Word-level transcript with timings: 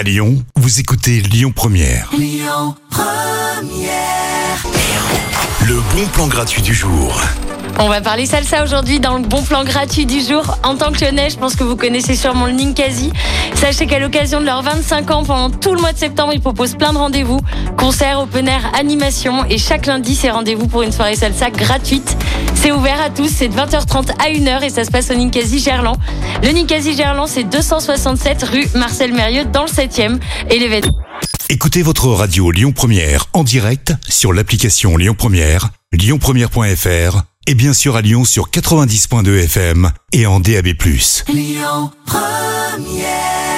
À 0.00 0.02
Lyon, 0.02 0.42
vous 0.56 0.80
écoutez 0.80 1.20
Lyon 1.20 1.52
Première. 1.54 2.10
Le 5.66 5.74
bon 5.94 6.06
plan 6.14 6.26
gratuit 6.26 6.62
du 6.62 6.72
jour. 6.72 7.20
On 7.78 7.88
va 7.88 8.00
parler 8.00 8.24
salsa 8.24 8.62
aujourd'hui 8.62 8.98
dans 8.98 9.18
le 9.18 9.24
bon 9.24 9.42
plan 9.42 9.62
gratuit 9.62 10.06
du 10.06 10.20
jour. 10.20 10.56
En 10.62 10.76
tant 10.76 10.90
que 10.90 11.04
lyonnais, 11.04 11.28
je 11.28 11.36
pense 11.36 11.54
que 11.54 11.64
vous 11.64 11.76
connaissez 11.76 12.16
sûrement 12.16 12.46
le 12.46 12.52
Ninkasi. 12.52 13.12
Sachez 13.56 13.86
qu'à 13.86 13.98
l'occasion 13.98 14.40
de 14.40 14.46
leurs 14.46 14.62
25 14.62 15.10
ans, 15.10 15.22
pendant 15.22 15.50
tout 15.50 15.74
le 15.74 15.80
mois 15.82 15.92
de 15.92 15.98
septembre, 15.98 16.32
ils 16.34 16.40
proposent 16.40 16.76
plein 16.76 16.94
de 16.94 16.98
rendez-vous. 16.98 17.40
Concerts, 17.76 18.20
open 18.20 18.48
air, 18.48 18.72
animation. 18.78 19.44
Et 19.50 19.58
chaque 19.58 19.84
lundi, 19.84 20.14
c'est 20.14 20.30
rendez-vous 20.30 20.66
pour 20.66 20.80
une 20.80 20.92
soirée 20.92 21.16
salsa 21.16 21.50
gratuite. 21.50 22.16
C'est 22.62 22.72
ouvert 22.72 23.00
à 23.00 23.08
tous, 23.08 23.28
c'est 23.28 23.48
de 23.48 23.54
20h30 23.54 24.10
à 24.18 24.30
1h 24.30 24.62
et 24.62 24.68
ça 24.68 24.84
se 24.84 24.90
passe 24.90 25.10
au 25.10 25.14
Ninkasi 25.14 25.60
Gerland. 25.60 25.96
Le 26.42 26.50
Ninkasi 26.50 26.94
Gerland, 26.94 27.26
c'est 27.26 27.44
267 27.44 28.42
rue 28.42 28.66
Marcel 28.74 29.14
Mérieux 29.14 29.46
dans 29.46 29.62
le 29.62 29.68
7e. 29.68 30.18
Et 30.50 30.58
l'événement. 30.58 30.94
Écoutez 31.48 31.80
votre 31.80 32.08
radio 32.08 32.50
Lyon 32.50 32.72
Première 32.72 33.26
en 33.32 33.44
direct 33.44 33.94
sur 34.06 34.34
l'application 34.34 34.98
Lyon 34.98 35.14
Première, 35.16 35.70
lyonpremière.fr 35.92 37.22
et 37.46 37.54
bien 37.54 37.72
sûr 37.72 37.96
à 37.96 38.02
Lyon 38.02 38.26
sur 38.26 38.50
90.2 38.50 39.44
FM 39.44 39.90
et 40.12 40.26
en 40.26 40.38
DAB+. 40.38 40.68
Lyon 41.32 41.90
Première 42.04 43.49